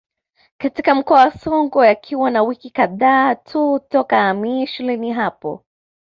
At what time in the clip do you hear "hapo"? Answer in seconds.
5.13-5.65